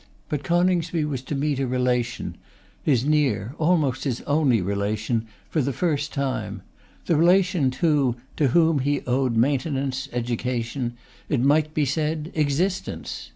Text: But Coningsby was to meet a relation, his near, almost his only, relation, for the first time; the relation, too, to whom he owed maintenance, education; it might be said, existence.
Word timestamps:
But 0.29 0.43
Coningsby 0.43 1.05
was 1.05 1.21
to 1.21 1.35
meet 1.35 1.59
a 1.59 1.67
relation, 1.67 2.35
his 2.81 3.05
near, 3.05 3.53
almost 3.59 4.03
his 4.03 4.21
only, 4.21 4.59
relation, 4.59 5.27
for 5.47 5.61
the 5.61 5.71
first 5.71 6.11
time; 6.11 6.63
the 7.05 7.15
relation, 7.15 7.69
too, 7.69 8.15
to 8.35 8.47
whom 8.47 8.79
he 8.79 9.01
owed 9.05 9.35
maintenance, 9.35 10.09
education; 10.11 10.97
it 11.29 11.41
might 11.43 11.75
be 11.75 11.85
said, 11.85 12.31
existence. 12.33 13.29